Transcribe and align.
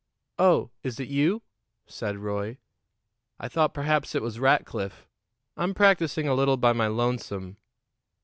"Oh, 0.39 0.71
is 0.81 0.99
it 0.99 1.09
you?" 1.09 1.43
said 1.85 2.17
Roy. 2.17 2.57
"I 3.39 3.47
thought 3.47 3.71
perhaps 3.75 4.15
it 4.15 4.23
was 4.23 4.39
Rackliff. 4.39 5.07
I'm 5.55 5.75
practicing 5.75 6.27
a 6.27 6.33
little 6.33 6.57
by 6.57 6.73
my 6.73 6.87
lonesome." 6.87 7.57